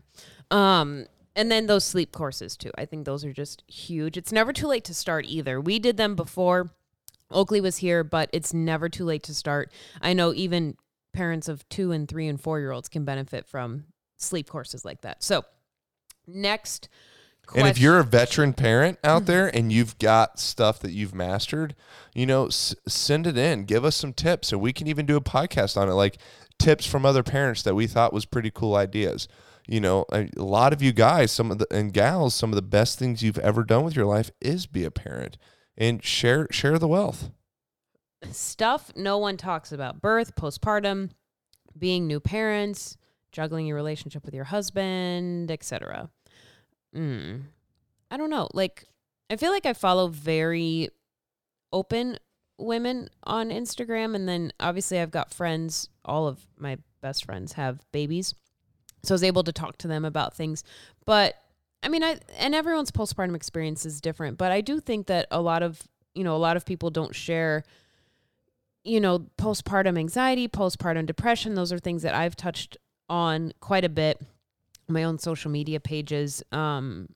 [0.51, 2.71] Um and then those sleep courses too.
[2.79, 4.17] I think those are just huge.
[4.17, 5.61] It's never too late to start either.
[5.61, 6.71] We did them before
[7.31, 9.73] Oakley was here, but it's never too late to start.
[10.01, 10.77] I know even
[11.13, 13.85] parents of 2 and 3 and 4 year olds can benefit from
[14.17, 15.23] sleep courses like that.
[15.23, 15.45] So,
[16.27, 16.89] next
[17.55, 19.27] And if you're a veteran parent out mm-hmm.
[19.27, 21.77] there and you've got stuff that you've mastered,
[22.15, 23.65] you know, s- send it in.
[23.65, 26.19] Give us some tips, and we can even do a podcast on it, like
[26.59, 29.29] tips from other parents that we thought was pretty cool ideas.
[29.69, 32.57] You know, a a lot of you guys, some of the and gals, some of
[32.57, 35.37] the best things you've ever done with your life is be a parent
[35.77, 37.31] and share share the wealth.
[38.31, 41.11] stuff no one talks about birth, postpartum,
[41.79, 42.97] being new parents,
[43.33, 46.11] juggling your relationship with your husband, etc.
[46.95, 47.43] Mm.
[48.11, 48.49] I don't know.
[48.55, 48.85] Like,
[49.31, 50.89] I feel like I follow very
[51.73, 52.19] open
[52.59, 54.15] women on Instagram.
[54.15, 58.35] And then obviously, I've got friends, all of my best friends have babies.
[59.03, 60.65] So I was able to talk to them about things.
[61.05, 61.35] But
[61.87, 65.41] I mean, I and everyone's postpartum experience is different, but I do think that a
[65.41, 65.81] lot of,
[66.17, 67.63] you know, a lot of people don't share
[68.83, 72.77] you know, postpartum anxiety, postpartum depression, those are things that I've touched
[73.09, 74.21] on quite a bit
[74.89, 76.43] on my own social media pages.
[76.51, 77.09] Um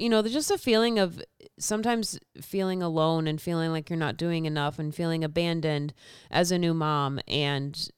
[0.00, 1.22] you know there's just a feeling of
[1.60, 5.94] sometimes feeling alone and feeling like you're not doing enough and feeling abandoned
[6.28, 7.20] as a new mom.
[7.28, 7.88] And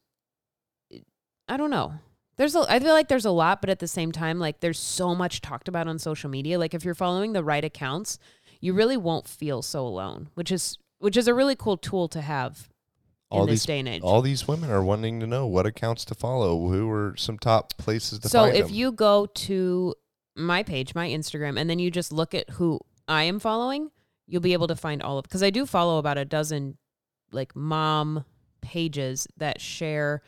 [1.47, 1.93] i don't know
[2.37, 4.79] there's a i feel like there's a lot but at the same time like there's
[4.79, 8.19] so much talked about on social media like if you're following the right accounts
[8.61, 12.21] you really won't feel so alone which is which is a really cool tool to
[12.21, 12.69] have
[13.29, 15.65] all in this these day and age all these women are wanting to know what
[15.65, 18.75] accounts to follow, who are some top places to so if them.
[18.75, 19.95] you go to
[20.35, 23.91] my page, my Instagram, and then you just look at who I am following,
[24.27, 26.77] you'll be able to find all of because I do follow about a dozen
[27.31, 28.25] like mom
[28.61, 30.21] pages that share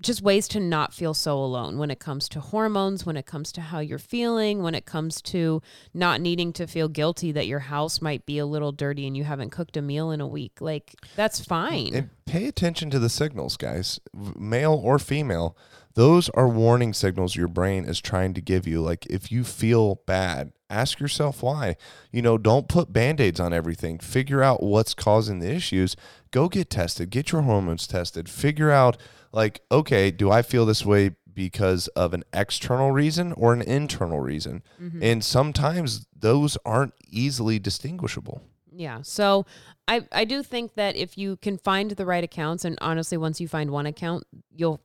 [0.00, 3.50] just ways to not feel so alone when it comes to hormones, when it comes
[3.52, 5.62] to how you're feeling, when it comes to
[5.94, 9.24] not needing to feel guilty that your house might be a little dirty and you
[9.24, 10.60] haven't cooked a meal in a week.
[10.60, 11.94] Like that's fine.
[11.94, 15.56] And pay attention to the signals, guys, male or female.
[15.94, 18.82] Those are warning signals your brain is trying to give you.
[18.82, 21.76] Like if you feel bad, ask yourself why.
[22.12, 23.98] You know, don't put band aids on everything.
[23.98, 25.96] Figure out what's causing the issues.
[26.32, 28.28] Go get tested, get your hormones tested.
[28.28, 28.98] Figure out,
[29.36, 34.18] like, okay, do I feel this way because of an external reason or an internal
[34.18, 34.62] reason?
[34.80, 35.02] Mhm.
[35.02, 38.42] And sometimes those aren't easily distinguishable.
[38.72, 39.02] Yeah.
[39.02, 39.44] So
[39.86, 43.38] I I do think that if you can find the right accounts and honestly once
[43.40, 44.80] you find one account, you'll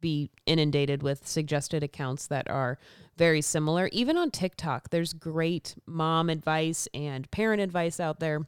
[0.00, 2.78] be inundated with suggested accounts that are
[3.16, 3.88] very similar.
[3.90, 8.46] Even on TikTok, there's great mom advice and parent advice out there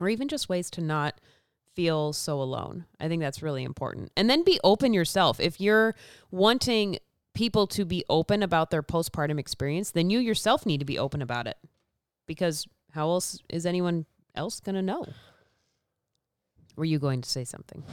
[0.00, 1.20] or even just ways to not
[1.78, 2.86] feel so alone.
[2.98, 4.10] I think that's really important.
[4.16, 5.38] And then be open yourself.
[5.38, 5.94] If you're
[6.32, 6.98] wanting
[7.34, 11.22] people to be open about their postpartum experience, then you yourself need to be open
[11.22, 11.56] about it.
[12.26, 15.06] Because how else is anyone else going to know?
[16.74, 17.84] Were you going to say something?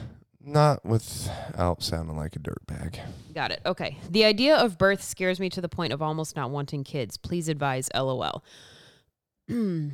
[0.44, 2.98] Not without sounding like a dirtbag.
[3.36, 3.62] Got it.
[3.68, 4.00] Okay.
[4.10, 7.18] The idea of birth scares me to the point of almost not wanting kids.
[7.18, 8.44] Please advise LOL.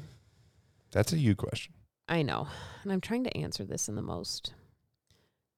[0.91, 1.73] That's a you question.
[2.11, 2.49] I know.
[2.83, 4.53] And I'm trying to answer this in the most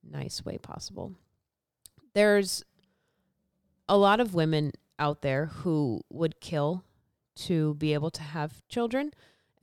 [0.07, 1.13] nice way possible.
[2.13, 2.63] There's
[3.89, 6.83] a lot of women out there who would kill
[7.35, 9.11] to be able to have children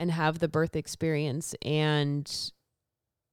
[0.01, 2.51] and have the birth experience and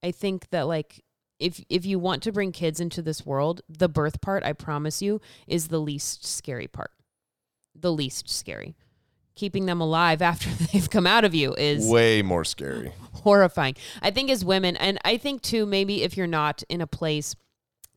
[0.04, 1.02] I think that like
[1.40, 5.02] if if you want to bring kids into this world, the birth part, I promise
[5.02, 6.92] you, is the least scary part.
[7.74, 8.76] The least scary.
[9.38, 12.92] Keeping them alive after they've come out of you is Way more scary.
[13.12, 13.76] horrifying.
[14.02, 17.36] I think as women, and I think too, maybe if you're not in a place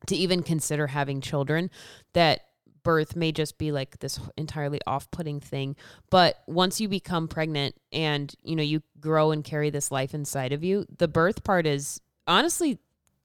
[0.06, 1.68] to even consider having children,
[2.12, 2.42] that
[2.84, 5.76] birth may just be like this entirely off-putting thing
[6.10, 10.52] but once you become pregnant and you know you grow and carry this life inside
[10.52, 12.80] of you the birth part is honestly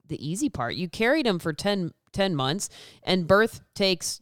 [0.08, 2.70] the easy part you carried him for 10, 10 months
[3.02, 4.22] and birth takes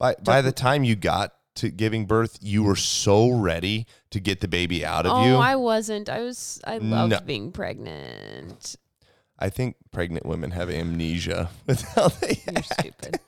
[0.00, 4.40] By by the time you got to giving birth, you were so ready to get
[4.40, 5.34] the baby out of oh you.
[5.36, 7.20] i wasn't i was i loved No.
[7.20, 8.76] being pregnant
[9.42, 13.20] I think pregnant women have amnesia with how they You're stupid.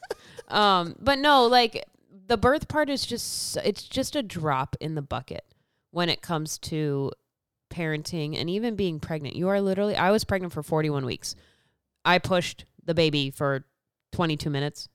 [0.48, 1.86] um, but no, like
[2.26, 5.42] the birth part is just it's just a drop in the bucket
[5.90, 7.12] when it comes to
[7.72, 9.36] parenting and even being pregnant.
[9.36, 11.34] You are literally I was pregnant for 41 weeks.
[12.04, 13.64] I pushed the baby for
[14.12, 14.90] 22 minutes.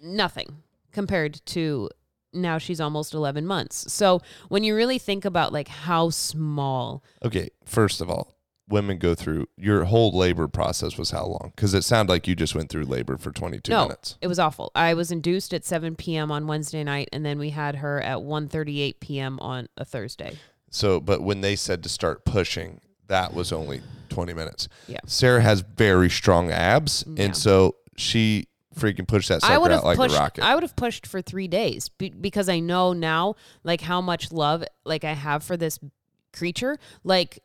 [0.00, 1.90] Nothing compared to
[2.34, 3.92] now she's almost 11 months.
[3.92, 8.34] So when you really think about like how small Okay, first of all,
[8.68, 11.52] women go through your whole labor process was how long?
[11.54, 13.82] Because it sounded like you just went through labor for 22 No.
[13.82, 14.16] minutes.
[14.22, 14.70] It was awful.
[14.74, 16.30] I was induced at 7 p.m.
[16.32, 19.38] on Wednesday night, and then we had her at 1:38 p.m.
[19.40, 20.38] on a Thursday.
[20.70, 24.66] So, but when they said to start pushing, that was only 20 minutes.
[24.88, 24.98] Yeah.
[25.06, 27.24] Sarah has very strong abs, Yeah.
[27.26, 30.14] and so she freaking push that I sucker would have out like pushed.
[30.14, 30.44] a rocket.
[30.44, 34.32] I would have pushed for three days be- because I know now, like how much
[34.32, 35.78] love like I have for this
[36.32, 36.78] creature.
[37.02, 37.40] Like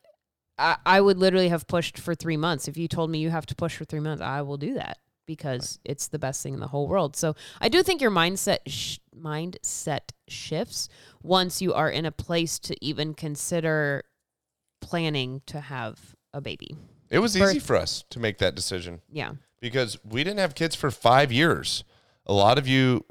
[0.58, 2.68] I, I would literally have pushed for three months.
[2.68, 4.98] If you told me you have to push for three months, I will do that
[5.26, 7.16] because it's the best thing in the whole world.
[7.16, 10.90] So I do think your mindset sh- mindset shifts
[11.22, 14.04] once you are in a place to even consider
[14.82, 16.76] planning to have a baby.
[17.12, 19.02] it was birth- easy for us to make that decision.
[19.12, 19.34] Yeah.
[19.60, 21.84] Because we didn't have kids for five years.
[22.26, 23.06] A lot of you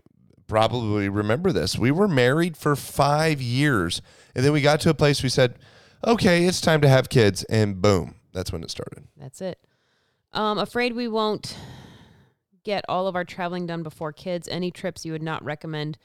[0.47, 1.79] probably remember this.
[1.79, 4.01] We were married for five years,
[4.35, 5.59] and then we got to a place we said,
[6.05, 9.07] "Okay, it's time to have kids," and boom, that's when it started.
[9.17, 9.59] That's it.
[10.33, 11.57] Um, afraid we won't
[12.65, 14.49] get all of our traveling done before kids.
[14.49, 15.99] Any trips you would not recommend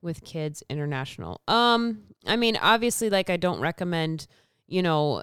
[0.00, 1.40] with kids international?
[1.48, 4.26] Um, I mean, obviously, like I don't recommend,
[4.66, 5.22] you know,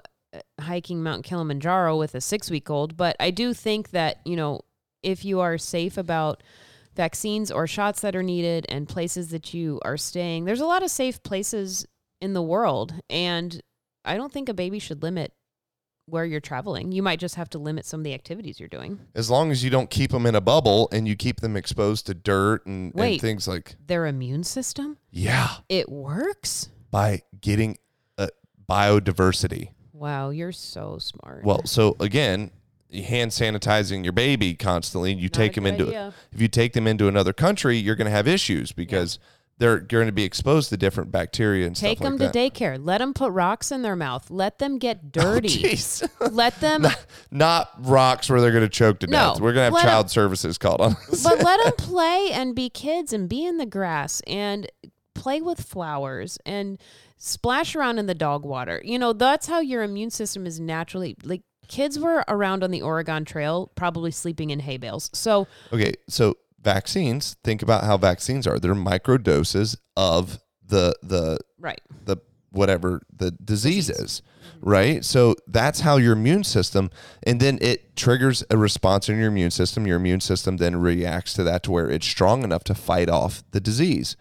[0.60, 4.60] hiking Mount Kilimanjaro with a six week old, but I do think that you know
[5.02, 6.42] if you are safe about
[6.94, 10.82] vaccines or shots that are needed and places that you are staying, there's a lot
[10.82, 11.86] of safe places
[12.20, 13.60] in the world, and
[14.04, 15.32] I don't think a baby should limit
[16.06, 16.92] where you're traveling.
[16.92, 18.98] You might just have to limit some of the activities you're doing.
[19.14, 22.06] As long as you don't keep them in a bubble and you keep them exposed
[22.06, 26.70] to dirt and, and things like Their immune system, yeah, it works.
[26.90, 27.78] by getting
[28.68, 29.70] biodiversity.
[30.02, 31.44] Wow, you're so smart.
[31.44, 32.50] Well, so again,
[32.90, 35.12] you hand sanitizing your baby constantly.
[35.14, 36.12] You Not take them into idea.
[36.32, 39.18] if you take them into another country, you're going to have issues because
[39.58, 42.52] they're going to be exposed to different bacteria and Take stuff them like to that.
[42.52, 42.78] daycare.
[42.84, 44.28] Let them put rocks in their mouth.
[44.28, 45.48] Let them get Oh, dirty.
[45.48, 46.08] jeez.
[46.32, 46.84] Let them,
[47.30, 49.40] Not rocks where they're going to choke to No, death.
[49.40, 51.22] We're going to have 'em- child services called on us.
[51.22, 54.66] but let them play and be kids and be in the grass and
[55.22, 56.80] play with flowers and
[57.16, 58.82] splash around in the dog water.
[58.84, 62.82] You know, that's how your immune system is naturally like kids were around on the
[62.82, 65.10] Oregon Trail probably sleeping in hay bales.
[65.12, 68.58] So, Okay, so vaccines, think about how vaccines are.
[68.58, 71.80] They're micro doses of the the right.
[72.04, 72.16] the
[72.50, 74.22] whatever the disease is,
[74.60, 75.04] right?
[75.04, 76.90] So that's how your immune system
[77.22, 79.86] and then it triggers a response in your immune system.
[79.86, 83.44] Your immune system then reacts to that to where it's strong enough to fight off
[83.52, 84.16] the disease.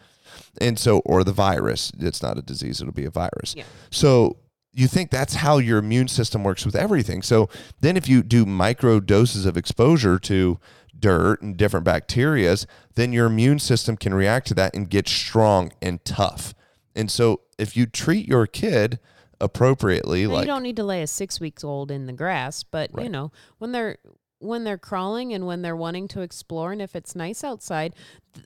[0.59, 1.91] And so or the virus.
[1.97, 3.55] It's not a disease, it'll be a virus.
[3.55, 3.63] Yeah.
[3.89, 4.37] So
[4.73, 7.21] you think that's how your immune system works with everything.
[7.21, 7.49] So
[7.81, 10.59] then if you do micro doses of exposure to
[10.97, 15.73] dirt and different bacterias, then your immune system can react to that and get strong
[15.81, 16.53] and tough.
[16.95, 18.99] And so if you treat your kid
[19.39, 22.63] appropriately, Now, like you don't need to lay a six weeks old in the grass,
[22.63, 23.97] but you know when they're
[24.39, 27.93] when they're crawling and when they're wanting to explore, and if it's nice outside,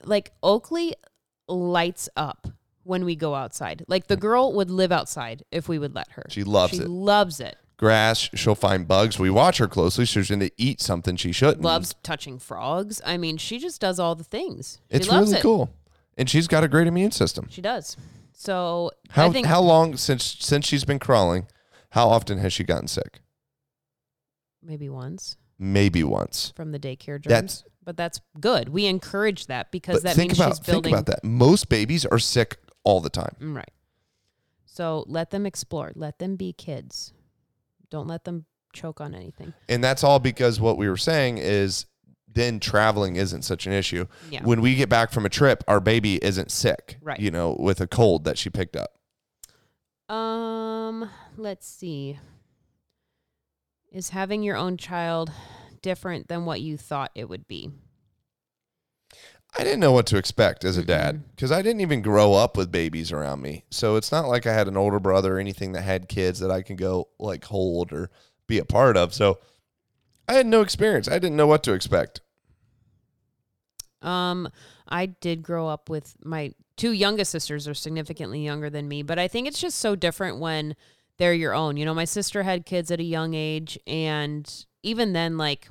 [0.04, 0.94] like Oakley
[1.48, 2.46] lights up
[2.84, 3.84] when we go outside.
[3.88, 6.24] Like the girl would live outside if we would let her.
[6.28, 6.88] she loves she it.
[6.88, 7.56] loves it.
[7.78, 9.18] Grass, she'll find bugs.
[9.18, 10.06] We watch her closely.
[10.06, 11.60] She's going to eat something she shouldn't.
[11.60, 13.02] Loves touching frogs.
[13.04, 14.78] I mean, she just does all the things.
[14.90, 15.42] She It's really it.
[15.42, 15.68] cool.
[16.16, 17.48] And she's got a great immune system.
[17.50, 17.98] She does.
[18.32, 21.48] So How I think how long since since she's been crawling?
[21.90, 23.20] How often has she gotten sick?
[24.62, 26.52] maybe once Maybe once.
[26.56, 27.26] from the daycare germs.
[27.26, 28.68] That's but that's good.
[28.68, 31.24] We encourage that because but that think means about she's building think about that.
[31.26, 33.34] Most babies are sick all the time.
[33.40, 33.70] Mm, Right.
[34.66, 35.92] So let them explore.
[35.94, 37.14] Let them be kids.
[37.88, 38.44] Don't let them
[38.74, 39.54] choke on anything.
[39.70, 41.86] And that's all because what we were saying is
[42.30, 44.04] then traveling isn't such an issue.
[44.30, 44.42] Yeah.
[44.44, 47.18] When we get back from a trip, our baby isn't sick, Right.
[47.18, 48.90] you know, with a cold that she picked up.
[50.14, 52.18] Um, let's see.
[53.90, 55.32] Is having your own child
[55.86, 57.70] different than what you thought it would be?
[59.56, 62.56] I didn't know what to expect as a dad because I didn't even grow up
[62.56, 63.62] with babies around me.
[63.70, 66.50] So it's not like I had an older brother or anything that had kids that
[66.50, 68.10] I can go like hold or
[68.48, 69.14] be a part of.
[69.14, 69.38] So
[70.28, 71.06] I had no experience.
[71.06, 72.20] I didn't know what to expect.
[74.02, 74.48] Um,
[74.88, 79.20] I did grow up with my two youngest sisters are significantly younger than me, but
[79.20, 80.74] I think it's just so different when
[81.18, 81.76] they're your own.
[81.76, 85.68] You know, my sister had kids at a young age and even then like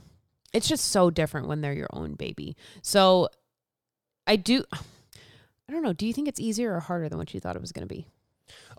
[0.56, 2.56] it's just so different when they're your own baby.
[2.82, 3.30] So
[4.28, 7.40] I do I don't know, do you think it's easier or harder than what you
[7.40, 8.06] thought it was going to be?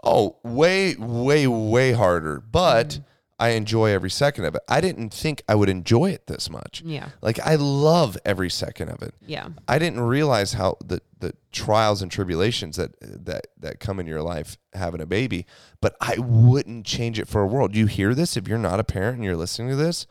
[0.05, 2.41] Oh, way, way, way harder.
[2.41, 3.05] But Mhm.
[3.39, 4.63] I enjoy every second of it.
[4.67, 6.83] I didn't think I would enjoy it this much.
[6.87, 7.11] Yeah.
[7.21, 9.15] Like I love every second of it.
[9.27, 9.49] Yeah.
[9.69, 14.23] I didn't realize how the the trials and tribulations that that that come in your
[14.23, 15.45] life having a baby,
[15.83, 17.75] but I wouldn't change it for a world.
[17.77, 20.07] You hear this if you're not a parent and you're listening to this,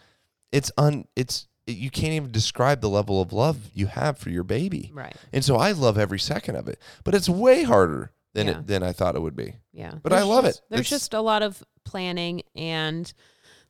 [0.52, 4.44] it's un it's you can't even describe the level of love you have for your
[4.44, 4.92] baby.
[4.94, 5.16] Right.
[5.34, 8.60] And so I love every second of it, but it's way harder than Yeah.
[8.60, 9.56] it than I thought it would be.
[9.74, 9.96] Yeah.
[10.04, 10.66] But I love just- it.
[10.70, 13.12] There's It's- just a lot of planning and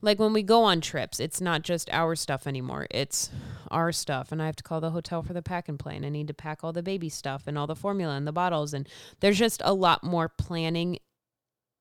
[0.01, 2.86] like when we go on trips, it's not just our stuff anymore.
[2.91, 3.29] It's
[3.71, 4.31] our stuff.
[4.31, 5.95] And I have to call the hotel for the pack and play.
[5.95, 8.31] And I need to pack all the baby stuff and all the formula and the
[8.34, 8.73] bottles.
[8.73, 8.88] And
[9.21, 10.99] there's just a lot more planning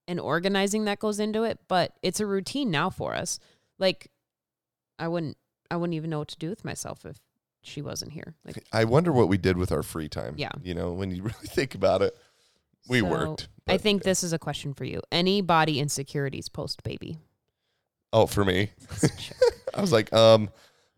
[0.08, 1.58] and organizing that goes into it.
[1.68, 3.38] But it's a routine now for us.
[3.78, 4.10] Like
[4.98, 5.36] I wouldn't
[5.70, 7.18] I wouldn't even know what to do with myself if
[7.62, 8.34] she wasn't here.
[8.44, 10.34] Like I wonder what we did with our free time.
[10.36, 10.50] Yeah.
[10.62, 12.16] You know, when you really think about it,
[12.88, 13.48] we so worked.
[13.66, 15.00] I think this is a question for you.
[15.10, 17.18] Any body insecurities post baby?
[18.12, 18.70] Oh, for me,
[19.74, 20.50] I was like, um,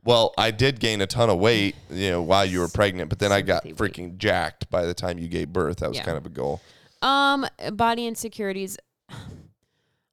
[0.04, 3.18] well, I did gain a ton of weight, you know, while you were pregnant, but
[3.18, 3.76] then I got weight.
[3.76, 5.78] freaking jacked by the time you gave birth.
[5.78, 6.04] That was Yeah.
[6.04, 6.60] kind of a goal.
[7.02, 8.76] Um, body insecurities.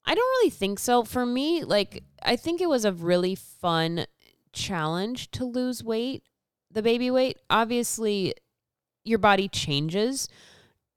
[0.06, 1.04] I don't really think so.
[1.04, 4.06] For me, like I think it was a really fun
[4.54, 6.24] challenge to lose weight.
[6.72, 7.38] the baby weight.
[7.50, 8.34] Obviously,
[9.04, 10.28] your body changes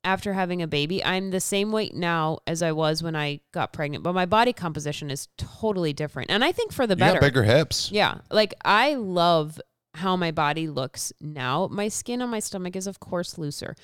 [0.04, 1.04] after having a baby.
[1.04, 4.52] I'm the same weight now as I was when I got pregnant, but my body
[4.54, 6.30] composition is totally different.
[6.30, 7.20] And I think for the You better.
[7.20, 7.90] got bigger hips.
[7.92, 8.18] Yeah.
[8.30, 9.61] Like I love
[9.94, 11.68] how my body looks now.
[11.70, 13.74] My skin on my stomach is of course looser.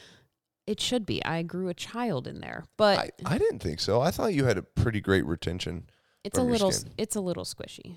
[0.67, 1.23] It should be.
[1.25, 2.65] I grew a child in there.
[2.79, 4.01] But I, I didn't think so.
[4.01, 5.91] I thought you had a pretty great retention.
[6.25, 6.93] it's a little skin.
[6.97, 7.97] it's a little squishy.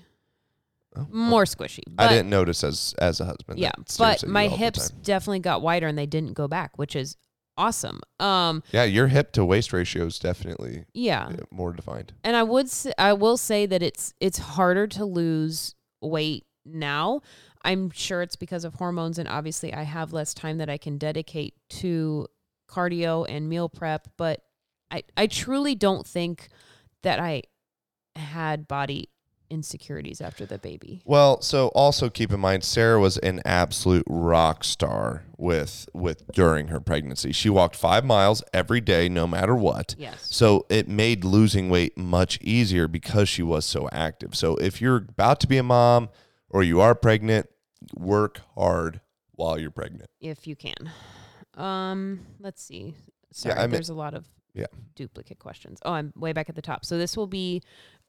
[0.96, 1.82] Oh, More squishy.
[1.88, 3.58] But I didn't notice as as a husband.
[3.58, 7.16] yeah, but my hips definitely got wider and they didn't go back, which is
[7.58, 8.00] awesome.
[8.20, 11.30] Um Yeah, your hip to waist ratio is definitely yeah.
[11.50, 12.12] more defined.
[12.24, 17.20] and I would say, I will say that it's it's harder to lose weight now.
[17.64, 20.98] I'm sure it's because of hormones and obviously I have less time that I can
[20.98, 22.26] dedicate to
[22.70, 24.42] cardio and meal prep, but
[24.90, 26.48] I I truly don't think
[27.02, 27.42] that I
[28.14, 29.08] had body
[29.50, 31.00] insecurities after the baby.
[31.04, 36.68] Well, so also keep in mind Sarah was an absolute rock star with with during
[36.68, 37.32] her pregnancy.
[37.32, 39.94] She walked 5 miles every day no matter what.
[39.98, 40.26] Yes.
[40.30, 44.34] So it made losing weight much easier because she was so active.
[44.34, 46.08] So if you're about to be a mom
[46.48, 47.48] or you are pregnant,
[47.94, 49.00] work hard
[49.32, 50.10] while you're pregnant.
[50.20, 50.90] If you can.
[51.54, 52.94] Um, let's see.
[53.32, 54.66] Sorry, I mean- there's a lot of Yeah.
[54.94, 55.78] duplicate questions.
[55.84, 56.84] Oh, I'm way back at the top.
[56.84, 57.62] So this will be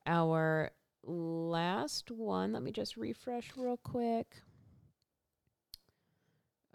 [0.06, 0.72] our
[1.08, 2.54] last one.
[2.54, 4.28] Let me just refresh real quick.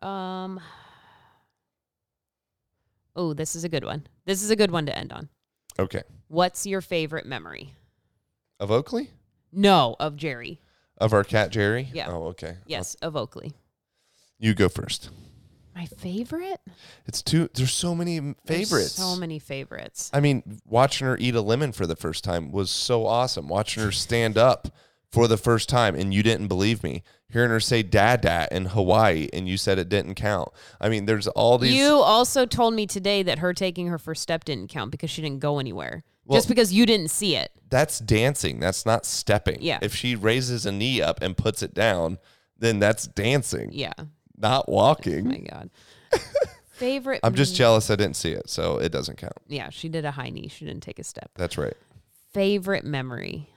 [0.01, 0.61] Um
[3.15, 4.07] Oh, this is a good one.
[4.25, 5.29] This is a good one to end on.
[5.79, 6.03] Okay.
[6.29, 7.75] What's your favorite memory?
[8.59, 9.11] Of Oakley?
[9.53, 10.61] No, of Jerry.
[10.97, 11.89] Of our cat Jerry?
[11.93, 12.09] Yeah.
[12.09, 12.57] Oh, okay.
[12.67, 13.53] Yes, of Oakley.
[14.39, 15.11] You go first.
[15.75, 16.61] My favorite?
[17.07, 18.93] It's too there's so many m- There's favorites.
[18.93, 20.11] So many favorites.
[20.13, 23.49] I mean, watching her eat a lemon for the first time was so awesome.
[23.49, 24.69] Watching her stand up
[25.11, 27.03] for the first time and you didn't believe me.
[27.31, 30.51] Hearing her say dada in Hawaii and you said it didn't count.
[30.81, 34.21] I mean, there's all these You also told me today that her taking her first
[34.23, 36.05] step didn't count because she didn't go anywhere.
[36.27, 37.51] Well- just because you didn't see it.
[37.71, 38.61] that's dancing.
[38.61, 39.57] That's not stepping.
[39.63, 39.79] Yeah.
[39.81, 42.19] If she raises a knee up and puts it down,
[42.59, 43.95] then that's dancing, Yeah.
[44.43, 45.27] Not walking.
[45.27, 45.71] Oh my God.
[46.73, 47.21] Favorite.
[47.23, 49.37] I'm just jealous I didn't see it, so it doesn't count.
[49.47, 50.49] Yeah, she did a high knee.
[50.49, 51.31] She didn't take a step.
[51.37, 51.75] That's right.
[52.33, 53.49] Favorite memory.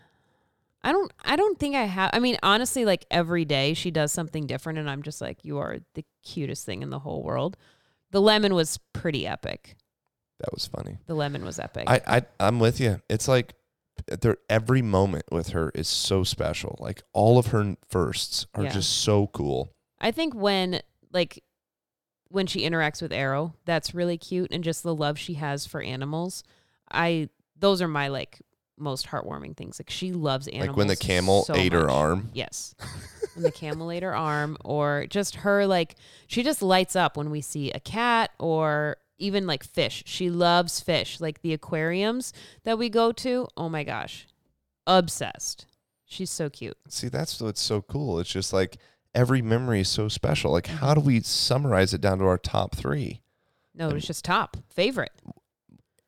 [0.84, 1.12] I don't.
[1.24, 2.12] I don't think I have.
[2.14, 5.58] I mean, honestly, like every day she does something different, and I'm just like, you
[5.58, 7.58] are the cutest thing in the whole world.
[8.12, 9.76] The lemon was pretty epic.
[10.40, 11.00] That was funny.
[11.08, 11.86] The lemon was epic.
[11.88, 13.02] I, I I'm with you.
[13.10, 13.56] It's like
[14.08, 16.78] there every moment with her is so special.
[16.80, 18.72] Like all of her firsts are Yeah.
[18.74, 19.72] just so cool.
[20.06, 20.82] I think when
[21.12, 21.44] like
[22.28, 25.82] when she interacts with Arrow, that's really cute and just the love she has for
[25.82, 26.44] animals.
[26.92, 28.40] I those are my like
[28.78, 29.80] most heartwarming things.
[29.80, 30.68] Like she loves animals.
[30.68, 32.30] like when the camel so ate her arm.
[32.36, 32.76] Yes.
[33.34, 35.96] when the camel ate her arm or just her like
[36.28, 40.04] she just lights up when we see a cat or even like fish.
[40.06, 41.20] She loves fish.
[41.20, 42.32] Like the aquariums
[42.64, 43.48] that we go to.
[43.58, 44.28] Oh my gosh.
[44.86, 45.66] Obsessed.
[46.06, 46.78] She's so cute.
[46.90, 48.20] See, that's what's so cool.
[48.20, 48.78] It's just like
[49.16, 50.52] every memory is so special.
[50.52, 51.00] Like how Mm-hmm.
[51.00, 53.22] do we summarize it down to our top three?
[53.74, 54.58] No, it was just top.
[54.70, 55.12] Favorite.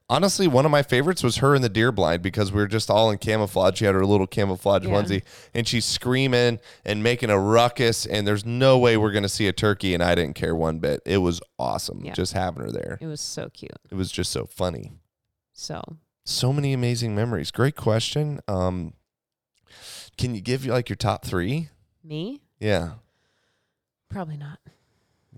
[0.10, 2.90] Honestly, one of my favorites was her in the deer blind because we were just
[2.90, 3.78] all in camouflage.
[3.78, 4.92] She had her little camouflage Yeah.
[4.92, 8.06] onesie and she's screaming and making a ruckus.
[8.06, 9.94] And there's no way we're going to see a turkey.
[9.94, 11.02] And I didn't care one bit.
[11.06, 12.14] It was awesome Yeah.
[12.14, 12.98] just having her there.
[13.02, 13.74] It was so cute.
[13.92, 14.94] It was just so funny.
[15.52, 15.82] So
[16.24, 17.52] So many amazing memories.
[17.52, 18.40] Great question.
[18.48, 18.94] Um,
[20.18, 21.68] can you give you like your top three?
[22.02, 22.94] me, Yeah,
[24.10, 24.60] probably not.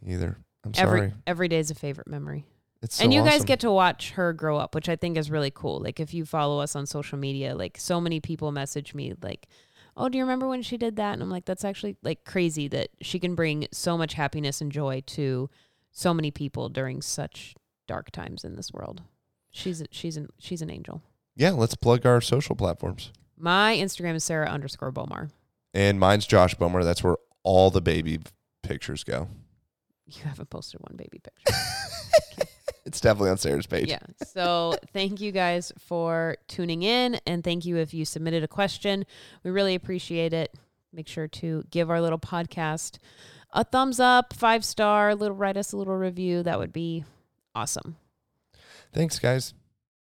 [0.05, 0.38] either.
[0.65, 1.13] I'm Every sorry.
[1.26, 2.45] every day is a favorite memory.
[2.82, 5.30] It's so and you guys get to watch her grow up, which I think is
[5.32, 5.80] really cool.
[5.82, 9.47] Like if you follow us on social media, like so many people message me like,
[9.97, 12.67] "Oh, do you remember when she did that?" And I'm like, "That's actually like crazy
[12.70, 15.49] that she can bring so much happiness and joy to
[15.91, 17.55] so many people during such
[17.88, 19.01] dark times in this world."
[19.51, 21.01] She's a, she's an she's an angel.
[21.36, 23.11] Yeah, let's plug our social platforms.
[23.38, 25.30] My Instagram is Sarah underscore Bowmar.
[25.74, 26.84] And mine's Josh Bowmar.
[26.84, 28.20] That's where all the baby
[28.63, 29.28] pictures go.
[30.05, 31.59] You haven't posted one baby picture.
[32.89, 33.88] It's definitely on Sarah's page.
[33.88, 33.99] Yeah.
[34.26, 39.05] So thank you guys for tuning in and thank you if you submitted a question.
[39.43, 40.55] We really appreciate it.
[40.91, 42.97] Make sure to give our little podcast
[43.51, 46.41] a thumbs up, five star, little write us a little review.
[46.41, 47.03] That would be
[47.53, 47.97] awesome.
[48.91, 49.53] Thanks, guys.